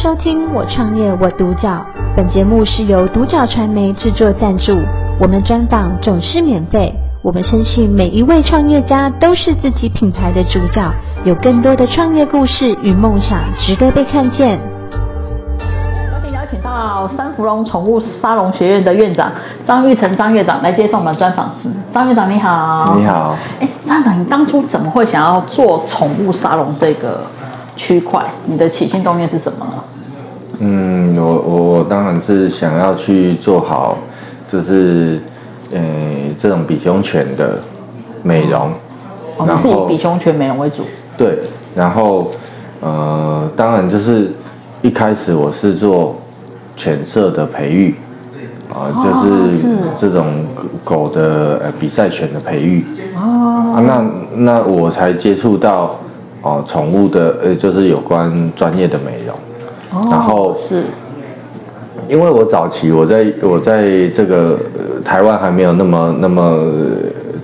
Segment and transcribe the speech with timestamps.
[0.00, 1.70] 收听《我创业我独角》，
[2.16, 4.78] 本节目是由独角传媒制作赞助，
[5.20, 6.94] 我们专访总是免费。
[7.20, 10.88] 我们相信每一位创业家都是自己品牌的主角，
[11.24, 14.60] 有更多的创业故事与梦想值得被看见。
[15.58, 19.32] 有请邀请到三芙蓉宠物沙龙学院的院长
[19.64, 21.52] 张玉成张院长来接受我们专访。
[21.90, 23.36] 张院长你好，你好。
[23.58, 27.26] 哎，张院长，你当初怎么会想要做宠物沙龙这个？
[27.78, 29.84] 区块，你的起心动念是什么呢？
[30.58, 33.96] 嗯，我我我当然是想要去做好，
[34.50, 35.20] 就是
[35.72, 35.80] 呃
[36.36, 37.60] 这种比熊犬的
[38.24, 38.72] 美容。
[39.36, 40.82] 哦，你是以比熊犬美容为主。
[41.16, 41.38] 对，
[41.76, 42.32] 然后
[42.80, 44.32] 呃当然就是
[44.82, 46.16] 一开始我是做
[46.76, 47.94] 犬舍的培育，
[48.68, 49.64] 啊、呃、就是
[49.96, 50.44] 这种
[50.82, 52.84] 狗的呃比赛犬的培育。
[53.16, 53.76] 哦。
[53.76, 55.96] 啊，那那我才接触到。
[56.42, 59.36] 哦，宠物的呃，就是有关专业的美容，
[59.90, 60.84] 哦、然后是，
[62.08, 66.62] 因为我早期我在我在这个、呃、台湾还没有那么那么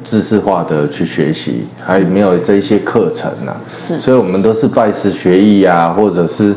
[0.04, 6.52] 知识化的去学习，还没有这些课程呢、啊，是，所以我们都是拜师学艺啊，或者是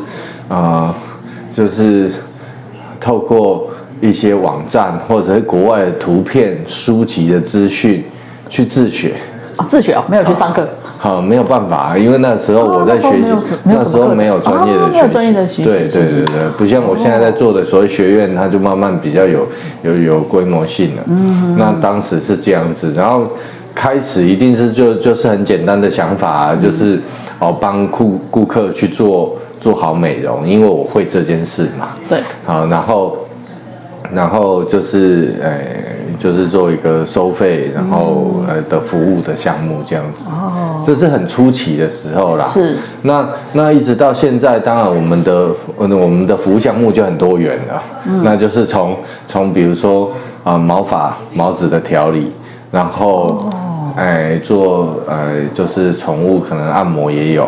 [0.48, 0.96] 啊、呃，
[1.56, 2.12] 就是
[3.00, 8.06] 透过一些网站或者是国外的图片书籍的资讯
[8.48, 9.16] 去自学。
[9.56, 10.68] 啊、哦，自学哦，没有去上课。
[10.98, 19.48] 好，没有办法，因为那时候我在学习，哦、那时候没有专业的学习，哦、专业的学习，对对对对，不像我现在在做的所谓学院，它就慢慢比较有
[19.84, 21.04] 有有规模性了。
[21.08, 23.28] 嗯，那当时是这样子，然后
[23.76, 27.00] 开始一定是就就是很简单的想法，啊、就是
[27.40, 31.90] 哦帮顾顾客去做做好美容，因为我会这件事嘛。
[32.10, 32.20] 对。
[32.46, 33.18] 好，然后。
[34.14, 35.50] 然后就是呃，
[36.20, 40.30] 就是做一个收费，然后呃的服务的项目这样子。
[40.30, 40.84] 哦。
[40.86, 42.46] 这是很初期的时候啦。
[42.48, 42.78] 是。
[43.02, 47.84] 那那一直到现在，当然我们的我们的服务项目就很多元了。
[48.06, 48.22] 嗯。
[48.24, 50.12] 那就是从从比如说
[50.44, 52.32] 啊、呃、毛发毛子的调理，
[52.72, 53.50] 然后
[53.96, 57.46] 哎、哦、做呃就是宠物可能按摩也有。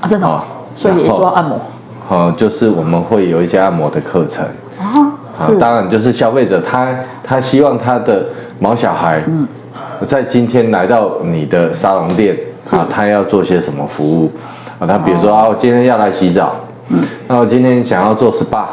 [0.00, 0.26] 啊真的。
[0.26, 0.42] 哦。
[0.76, 1.60] 所以也说按摩。
[2.08, 4.44] 哦，就是我们会有一些按摩的课程。
[4.78, 5.12] 哦。
[5.38, 6.88] 啊，当然就是消费者他
[7.22, 8.24] 他希望他的
[8.58, 9.46] 毛小孩，嗯，
[10.06, 12.36] 在今天来到你的沙龙店
[12.70, 14.30] 啊，他要做些什么服务。
[14.78, 14.86] 啊？
[14.86, 16.56] 他比如说啊，我今天要来洗澡，
[16.88, 18.64] 嗯，那我今天想要做 SPA，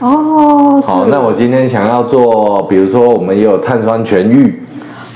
[0.00, 4.62] 哦，好，那我今天想要做，比如说我们也有碳酸泉浴，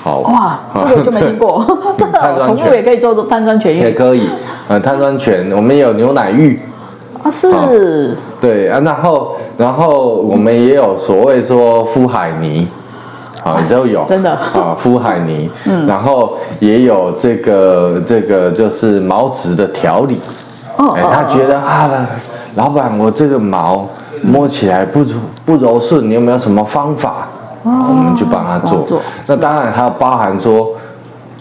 [0.03, 1.65] 好，哇，这个就没听过，
[2.47, 4.29] 宠物 也可以做做碳酸泉浴，也可以，
[4.69, 6.59] 呃，碳酸泉，我们有牛奶浴。
[7.23, 12.67] 啊是，对啊，然后然后我们也有所谓说敷海泥，
[13.45, 14.31] 啊都有，真的？
[14.31, 20.19] 啊敷海泥，嗯，然后也有这个这个就是毛质的调理，
[20.79, 21.91] 哦，哎他觉得啊，
[22.55, 23.87] 老板我这个毛
[24.23, 25.05] 摸起来不
[25.45, 27.29] 不柔顺，你有没有什么方法？
[27.65, 28.87] 哦，我们就帮他做，
[29.27, 30.71] 那当然还有包含说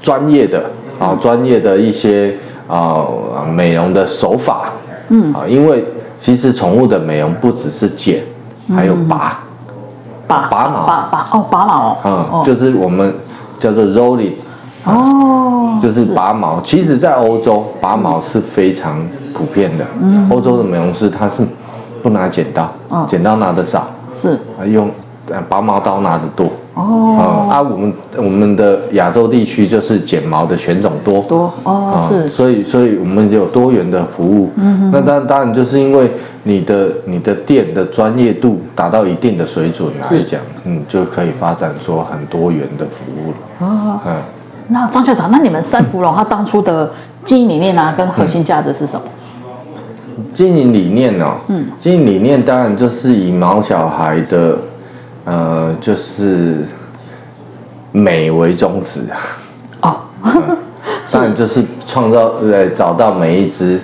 [0.01, 0.61] 专业的
[0.99, 2.35] 啊专业的一些
[2.67, 3.05] 啊
[3.49, 4.71] 美容的手法。
[5.07, 5.33] 嗯。
[5.33, 5.85] 啊，因为
[6.19, 8.23] 其实宠物的美容不只是剪，
[8.75, 9.39] 还有拔，
[10.27, 13.13] 拔拔毛，拔拔哦，拔毛，嗯，就是我们
[13.59, 14.33] 叫做 rolling，
[14.83, 16.59] 哦，就是拔毛。
[16.61, 18.99] 其实，在欧洲拔毛是非常
[19.33, 21.47] 普遍的，嗯，欧洲的美容师他是
[22.03, 22.69] 不拿剪刀，
[23.07, 23.87] 剪刀拿的少，
[24.21, 24.37] 是，
[24.67, 24.91] 用
[25.47, 26.47] 拔毛刀拿的多。
[26.79, 31.21] 哦，啊，我们我们的亚洲地区就是剪毛的犬种多。
[31.23, 36.09] 多哦，是，所以所以我们有多元的服务，嗯，那当当然就是因为
[36.43, 43.67] 你的你的店的专业度达到一定的水准来讲，嗯，就可以发展出很多元的服务了。
[43.67, 44.21] 哦，嗯，
[44.69, 46.91] 那张校长，那你们三福龙它当初的
[47.25, 49.01] 经营理念啊，跟核心价值是什么？
[50.33, 54.57] 经营理念哦，嗯，经营理念当然就是以毛小孩的。
[55.29, 56.65] 呃，就是
[57.91, 59.17] 美为宗旨啊。
[59.81, 59.95] 哦，
[61.11, 63.79] 当然就是创造呃找到每一只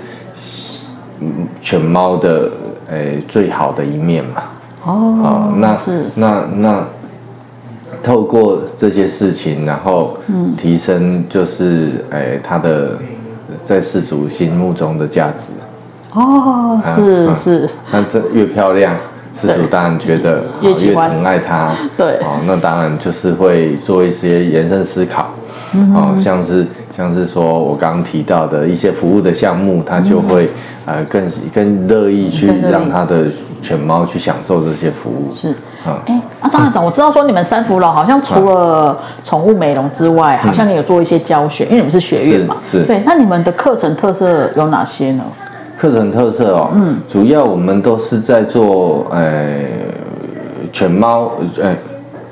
[1.61, 2.49] 犬猫的
[2.89, 4.41] 呃最好的一面嘛。
[4.85, 4.91] 哦，
[5.23, 6.83] 哦那是那那
[8.01, 10.17] 透过这些事情，然后
[10.57, 12.97] 提升就是诶它的
[13.63, 15.51] 在世主心目中的价值。
[16.13, 18.95] 哦，是是，那这越漂亮。
[19.45, 25.29] 饲主当然觉得越疼爱它，对，哦，那当然就是会做一些延伸思考，
[25.93, 26.65] 哦，像是
[26.95, 30.49] 像是说我刚刚提到的一些服务的项目，他就会
[30.85, 33.27] 呃更更乐意去让他的
[33.61, 35.33] 犬猫去享受这些服务。
[35.33, 35.49] 是，
[35.85, 45.23] 啊，哎，啊张院长，我知道说你们三福龙好像除了宠物美容之外，好像你有做一些教学，因为你们是学院嘛，是，对，那你们的课程特色有哪些呢？
[45.85, 49.61] 课程特色哦，嗯，主要我们都是在做呃
[50.73, 51.75] 犬猫呃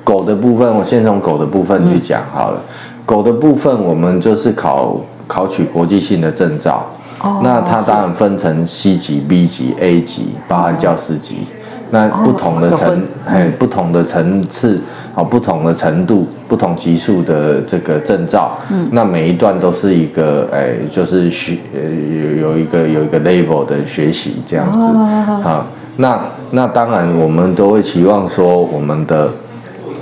[0.04, 2.60] 狗的部分，我先从狗的部分去讲好了。
[2.60, 2.74] 嗯、
[3.06, 4.98] 狗的部分我们就是考
[5.28, 6.84] 考取国际性的证照，
[7.22, 11.36] 哦，那它当然分成 C 级、B 级、A 级，包含教师级。
[11.36, 11.62] 哦
[11.94, 14.82] 那不同的层，哎、哦，不同的层次，
[15.15, 25.65] 啊，不同的程度，不同级数的这个证照，嗯，那每一段都是一个，哎，就是学，呃，有有一个有一个 level 的学习这样子，哦、啊，
[25.98, 26.19] 那
[26.50, 29.30] 那当然我们都会期望说我们的，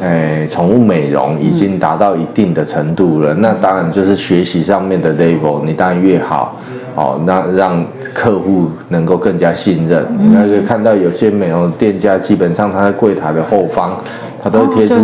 [0.02, 6.56] 哎，宠物美容已经达到一定的程度了，嗯、那当然就是学习上面的 level，你当然越好。
[6.94, 7.82] 哦，那让
[8.14, 10.06] 客户能够更加信任。
[10.20, 13.98] 你可以看到有些美容店家，基本上他在柜台的后方，
[14.44, 14.96] 他都会贴出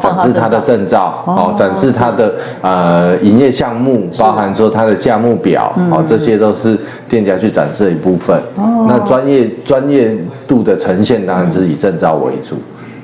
[0.00, 6.78] 展示他的证照，哦，展示他的呃营业项目，包含说他的价目表，哦，这些都是
[7.08, 8.40] 店家去展示的一部分。
[8.88, 10.16] 那专业专业
[10.48, 12.56] 度的呈现，当然是以证照为主。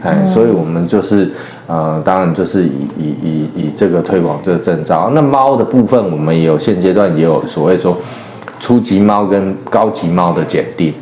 [0.02, 1.30] 哎，所以我们就是
[1.66, 5.10] 呃，当然就是以以以以这个推广这个证照。
[5.14, 7.96] 那猫的部分，我们也有现阶段也有所谓说。
[8.60, 10.94] 初级猫跟高级猫的检定，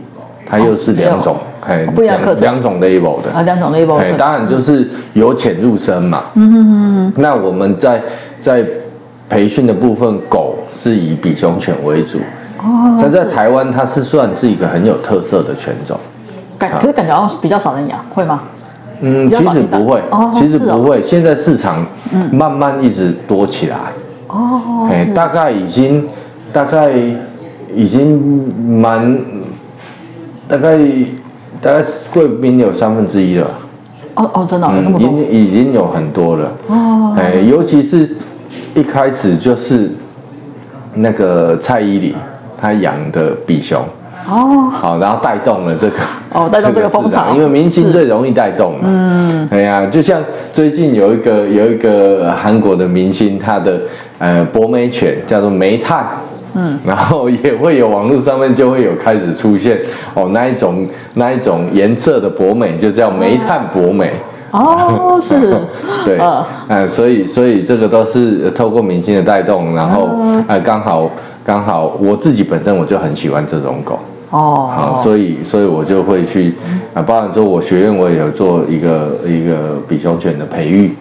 [0.47, 6.25] 它又是两种，哎、哦，两两种 level 的啊，两种 level，哎，当然就是由浅入深嘛。
[6.35, 7.13] 嗯哼哼哼。
[7.17, 8.03] 那我们在
[8.39, 8.65] 在
[9.29, 12.19] 培训的部分，狗是以比熊犬为主。
[12.59, 12.97] 哦。
[13.01, 15.99] 它在台湾，它是算是一个很有特色的犬种。
[16.59, 18.41] 感可是感觉好像比较少人养，会吗？
[19.01, 20.99] 嗯，其实不会，哦、其实不会。
[20.99, 21.87] 哦、现在市场
[22.33, 23.77] 慢慢一直多起来。
[24.29, 24.89] 哦。
[24.91, 26.09] 哎，大概已经
[26.53, 26.93] 大概。
[27.73, 29.17] 已经蛮
[30.49, 30.77] 大概
[31.61, 33.51] 大概贵宾有三分之一了。
[34.15, 36.53] 哦哦，真的，嗯，已经已经有很多了。
[36.67, 37.15] 哦。
[37.17, 38.17] 哎，尤其是
[38.75, 39.93] 一开始就是
[40.95, 42.15] 那个蔡依林
[42.61, 43.83] 她养的比熊。
[44.29, 44.69] 哦。
[44.71, 45.97] 好，然后带动了这个。
[46.33, 47.31] 哦，带动这个风潮。
[47.35, 48.81] 因为明星最容易带动嘛。
[48.85, 49.49] 嗯。
[49.51, 53.81] 哎呀，就像最近有一个有一个韩国的明星，他的
[54.19, 56.07] 呃博美犬叫做煤炭。
[56.53, 59.81] 嗯，然后也会有网络上面就会有开始出现
[60.15, 64.13] 哦，那一种那一种颜色的博美就叫煤炭博美。
[64.51, 65.39] 哦，是，
[66.05, 70.09] 对，嗯、呃，所以所以这个都是透过明星的带动，然后
[70.49, 71.11] 哎、呃、刚好
[71.45, 73.99] 刚好我自己本身我就很喜欢这种狗。
[74.31, 76.55] 哦，好，所以所以我就会去
[76.95, 80.95] 啊，包含说我学院我也有做一个一个比熊犬的培育，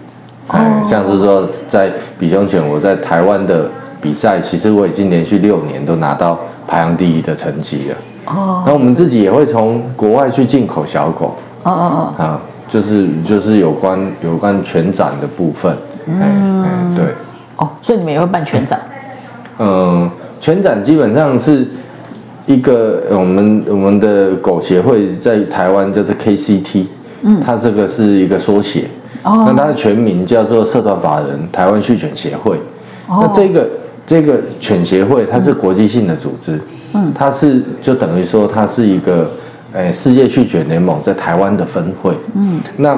[0.47, 3.69] 哎，像是说在比熊犬我在台湾的。
[4.01, 6.39] 比赛其实我已经连续六年都拿到
[6.69, 7.95] 排行第一的成绩了。
[8.25, 8.63] 哦。
[8.65, 11.35] 那我们自己也会从国外去进口小狗。
[11.63, 12.23] 哦哦哦。
[12.23, 12.39] 啊，
[12.69, 15.75] 就是就是有关有关全展的部分。
[16.05, 16.95] 嗯。
[16.95, 17.05] 对。
[17.57, 18.79] 哦，所以你们也会办全展？
[19.57, 21.67] 嗯，全展基本上是
[22.45, 26.85] 一个我们我们的狗协会在台湾叫做 KCT。
[27.23, 27.41] 嗯。
[27.43, 28.85] 它这个是一个缩写。
[29.23, 29.43] 哦。
[29.47, 32.57] 那它的全名叫做社团法人台湾畜犬协会。
[33.07, 33.23] 哦。
[33.23, 33.67] 那这个。
[34.09, 36.59] 这个犬协会它是国际性的组织，
[36.93, 39.29] 嗯，它是就等于说它是一个，
[39.73, 42.97] 诶，世界畜犬联盟在台湾的分会，嗯，那，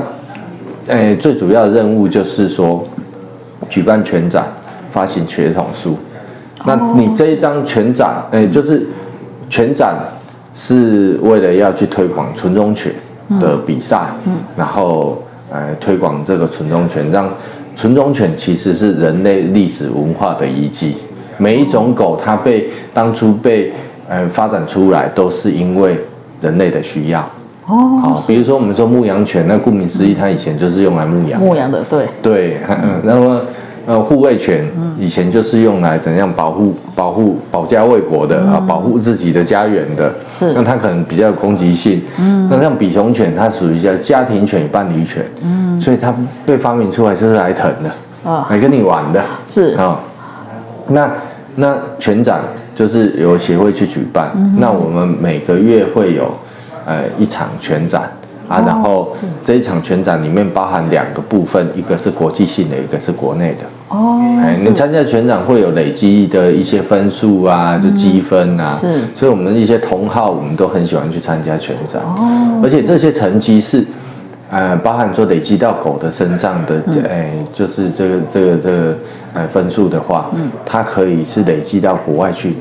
[0.88, 2.88] 诶，最主要的任务就是说，
[3.68, 4.48] 举办犬展，
[4.94, 5.98] 发行血统书，
[6.66, 8.88] 那你这一张犬展，诶，就是
[9.50, 9.98] 犬展
[10.56, 12.94] 是为了要去推广纯种犬
[13.38, 15.22] 的比赛，嗯，然后，
[15.52, 17.30] 诶，推广这个纯种犬让。
[17.82, 20.98] 纯种犬其实是人类历史文化的遗迹，
[21.40, 23.74] 每一种狗它被当初被
[24.08, 26.00] 呃发展出来都是因为
[26.40, 27.22] 人类的需要。
[27.66, 28.00] 哦。
[28.00, 31.42] 好，比如说我们说牧羊犬，那顾名思义，它以前就是用来牧羊。
[31.42, 32.06] 牧羊的，对。
[32.22, 33.42] 对，嗯，那么
[33.92, 34.66] 呃护卫犬
[34.98, 40.14] 以前就是用来怎样保护保护保家卫国的啊，保护自己的家园的。
[40.40, 40.54] 是。
[40.54, 42.02] 那它可能比较有攻击性。
[42.18, 42.48] 嗯。
[42.50, 45.26] 那像比熊犬，它属于叫家庭犬伴侣犬。
[45.44, 45.82] 嗯。
[45.82, 46.14] 所以它
[46.46, 47.90] 被发明出来就是来疼的，
[48.24, 50.00] 啊、哦，来跟你玩的，是啊、哦。
[50.88, 51.12] 那
[51.56, 52.42] 那犬展
[52.74, 56.32] 就是由协会去举办，嗯、那我们每个月会有
[56.86, 58.10] 呃一场犬展
[58.52, 59.16] 啊，哦、然后
[59.46, 63.66] 这一场全展里面包含两个部分，一个是国际性的，一个是国内的。
[63.88, 68.88] 哦，哎，你参加全展会有累积的一些分数啊，就积分啊，是。
[69.16, 73.86] 所以我们一些同好我们都很喜欢去参加全展，哦，而且这些成绩是。
[74.54, 78.96] 呃，包含说累积到狗的身上的，嗯、哎，就是这个这个这个
[79.34, 82.58] 呃分数的话，嗯，它可以是累积到国外去。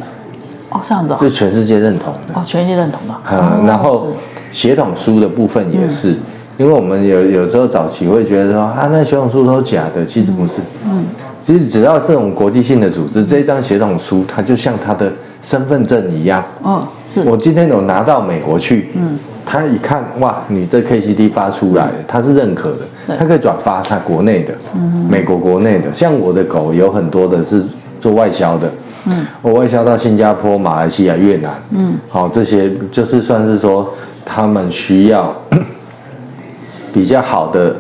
[0.69, 1.17] 哦，这样子、哦。
[1.19, 2.35] 是全世界认同的。
[2.35, 3.15] 哦，全世界认同的。
[3.33, 4.07] 嗯，哦、然后
[4.53, 6.17] 血统书的部分也是，嗯、
[6.59, 10.55] 因为我们有有时候早期会觉得说啊，那血统书都是假的，其实不是。
[10.85, 11.05] 嗯。
[11.43, 15.11] 其实只要这种国际性的组织，这一张血统书它就像它的
[15.43, 16.45] 身份证一样。
[16.63, 17.23] 哦，是。
[17.23, 27.65] 我今天有拿到美国去，嗯，他一看，哇，你这 KCD 发出来，他是认可的，他可以转发他国内的，嗯，美国国内的，像我的狗有很多的是
[28.01, 28.71] 做外销的，
[29.07, 33.93] 嗯，我外销到新加坡、马来西亚、越南，嗯，好，这些就是算是说
[34.33, 35.35] 他们需要
[36.93, 37.75] 比较好的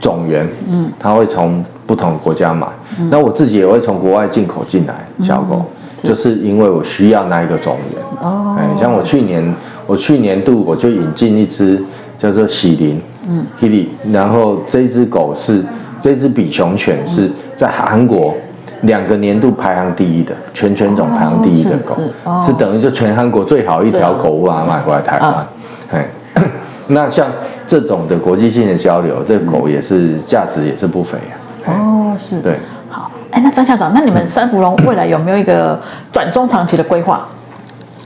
[0.00, 2.66] 种源，嗯，他会从不同国家买，
[3.10, 5.64] 那我自己也会从国外进口进来小狗。
[6.02, 8.02] 就是因为我需要那一个种源。
[8.20, 9.54] 哦，哎，像我去年，
[9.86, 11.82] 我去年度我就引进一只
[12.18, 15.64] 叫做喜林，嗯，Kitty，然后这只狗是
[16.02, 18.34] 这只比熊犬是在韩国
[18.82, 25.46] 两个年度排行第一的全犬种排行第一的狗，哦、是，是，是等于就全韩国最好一条狗，我把它买回来台湾，
[26.86, 27.30] 那像
[27.66, 31.16] 这种的国际性的交流，这狗也是价值也是不菲
[31.64, 32.56] 啊，哦，是，对。
[32.90, 35.80] 好哎，那张校长，那你们三福龙未来有没有一个
[36.12, 37.26] 短中长期的规划？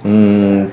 [0.05, 0.69] 嗯，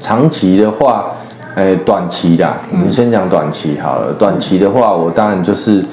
[0.00, 1.06] 长期的话，
[1.54, 4.12] 哎，短期的，我们先讲短期好了。
[4.14, 5.84] 短期的话，我当然就是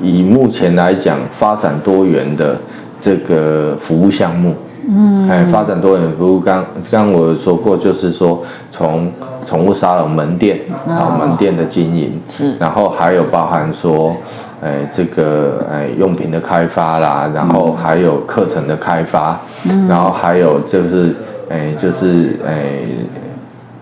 [0.00, 2.56] 以目前来讲，发展多元的
[3.00, 4.54] 这个服务项目。
[4.88, 9.12] 嗯，哎，发展多元服务，刚刚我说过，就是说从
[9.46, 14.16] 宠物沙龙门店啊，门店的经营，是，然后还有包含说。
[14.62, 21.16] 哎，这个哎用品的开发啦，然后还有课程的开发，嗯，然后还有就是
[21.48, 22.80] 哎就是哎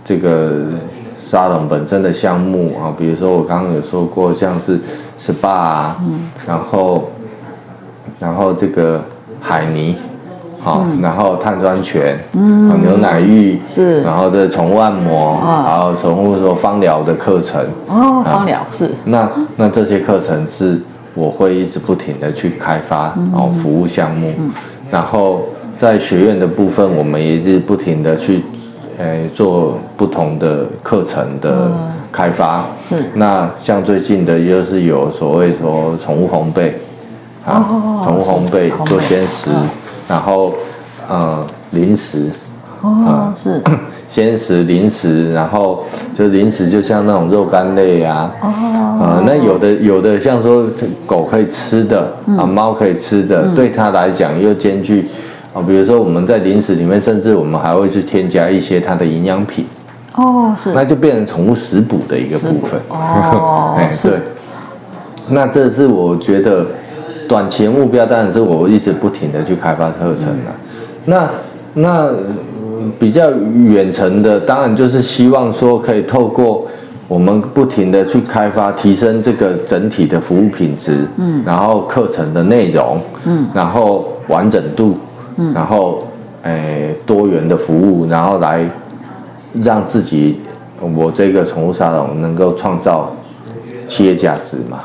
[0.04, 0.52] 这个
[1.16, 4.78] 沙龙本身的项目啊，比如说我刚刚有说过，像是
[5.18, 7.10] SPA 啊，嗯，然后
[8.20, 9.02] 然后这个
[9.40, 9.96] 海泥。
[10.68, 20.78] 好，然后碳酸泉，嗯，牛奶浴是，然后这宠物按摩，然后宠物说芳疗的课程，哦，芳疗是，那那这些课程是
[21.14, 24.34] 我会一直不停的去开发，然后服务项目，
[24.90, 25.42] 然后
[25.78, 28.44] 在学院的部分，我们也是不停的去，
[28.98, 31.70] 呃做不同的课程的
[32.12, 36.72] 开发，是，那像最近的又是有所谓说宠物烘焙，
[37.46, 37.64] 啊，
[38.04, 39.48] 宠物烘焙做鲜食。
[40.08, 40.54] 然后，
[41.06, 42.30] 呃，零食，
[42.80, 43.62] 哦，是，
[44.08, 45.84] 鲜食、零食，然后
[46.16, 48.48] 就零食，就像那种肉干类啊，哦，
[49.02, 50.64] 呃，那有的有的像说
[51.04, 55.08] 狗可以吃的，啊，猫可以吃的，对它来讲又兼具，
[55.52, 59.66] 啊，比如说我们在零食里面，甚至我们还会去添加一些它的营养品，
[60.14, 64.12] 哦，是，那就变成宠物食补的一个部分，哦， 哎，对，
[65.28, 66.64] 那这是我觉得。
[67.28, 70.54] 短期的目标当然是我一直不停的去开发课程了，
[71.04, 71.28] 那
[71.74, 72.10] 那
[72.98, 76.66] 比较远程的当然就是希望说可以透过
[77.06, 84.96] 我们不停的去开发，提升这个整体的服务品质，嗯，然后课程的内容，嗯，然后完整度，
[85.36, 86.04] 嗯，然后
[86.42, 88.68] 诶多元的服务，然后来
[89.62, 90.40] 让自己
[90.80, 93.14] 我这个宠物沙龙能够创造
[93.86, 94.80] 企业价值嘛，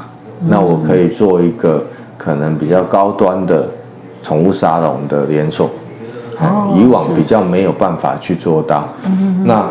[0.47, 1.83] 那我可以做一个。
[2.23, 3.67] 可能比较高端的
[4.21, 5.69] 宠物沙龙的连锁，
[6.39, 8.87] 哦，以往比较没有办法去做到。
[9.05, 9.67] 嗯，那，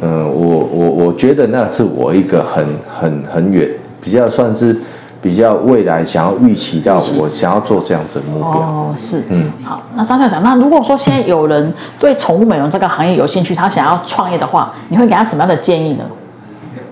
[0.00, 2.66] 嗯，我我我觉得那是我一个很
[2.98, 4.76] 很很远，比较算是
[5.22, 8.50] 比较未来想要预期到我想要做这样子的目标。
[8.50, 16.04] 哦，是，嗯，好，那张校长，那如果说现在有人对宠物美容这个行业有兴趣，他想要创业的话，你会给他什么样的建议呢？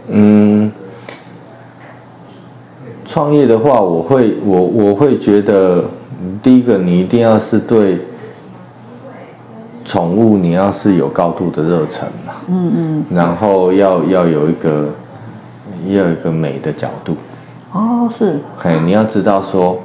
[0.09, 0.71] 嗯。
[3.15, 5.85] 创业的话，我会我我会觉得，
[6.43, 7.97] 第一个你一定要是对
[9.85, 14.89] 宠物，你要是有高度的热忱嘛，嗯嗯，然后要要有一个
[15.87, 17.17] 要有一个美的角度，
[17.71, 19.79] 哦是，嘿，你要知道说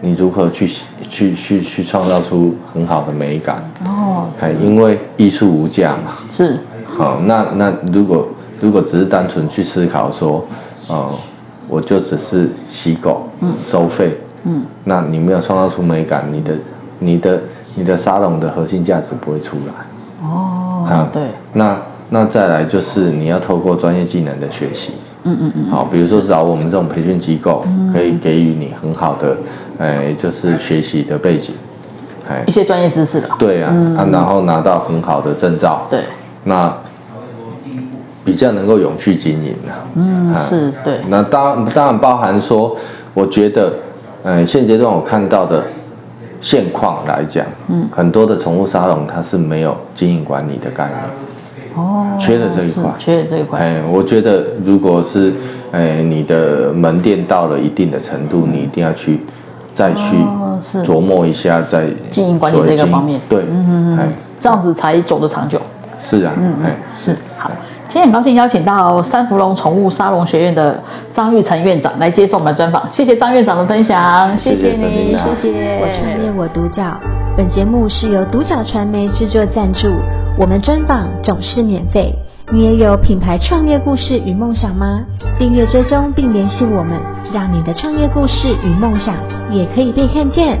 [0.00, 0.68] 你如何去
[1.08, 8.26] 去去去创造出很好的美感，哦，嘿，因为艺术无价嘛，是，好，那那如果
[8.60, 10.44] 如果只是单纯去思考说，
[10.88, 11.14] 哦。
[11.68, 16.54] 我就只是洗狗，嗯，收费，嗯，那你没有创造出美感，你的、
[16.98, 17.40] 你的、
[17.74, 20.26] 你的沙龙的核心价值不会出来。
[20.28, 21.78] 哦，啊，对，那
[22.10, 24.92] 那再来就是你要透过专业技能的学习，
[25.24, 29.36] 嗯嗯嗯，好，比如说找我们这种培训机构，可以给予你很好的，
[29.78, 31.54] 哎，就是学习的背景，
[32.28, 33.28] 哎，一些专业知识的。
[33.38, 36.04] 对啊，啊，然后拿到很好的证照，对，
[36.44, 36.74] 那。
[38.24, 41.00] 比较能够永续经营的，嗯，是对。
[41.08, 42.74] 那当当然包含说，
[43.12, 43.72] 我觉得，
[44.22, 45.62] 呃，现阶段我看到的
[46.40, 53.60] 现况来讲，嗯，很多的宠物沙龙它是没有经营管理的概念，哦，缺了这一块，缺了这一块。
[53.60, 55.32] 哎，我觉得如果是，
[55.72, 59.20] 哎，你的门店到了一定的程度，你一定要去
[59.74, 60.16] 再去
[60.82, 64.08] 琢磨一下，在经营管理这个方面，对，嗯嗯嗯，哎，
[64.40, 65.60] 这样子才走得长久。
[66.00, 67.50] 是啊，嗯嗯，是好。
[67.94, 70.82] 今天很高兴邀请到三福龙宠物沙龙学院的
[71.12, 75.34] 张玉成院长来接受我们的专访，谢谢张院长的分享，谢谢你，谢谢。
[75.36, 76.82] 谢谢我创业我独角，
[77.36, 79.86] 本节目是由独角传媒制作赞助，
[80.36, 82.12] 我们专访总是免费。
[82.50, 85.04] 你也有品牌创业故事与梦想吗？
[85.38, 86.98] 订阅追踪并联系我们，
[87.32, 89.14] 让你的创业故事与梦想
[89.52, 90.58] 也可以被看见。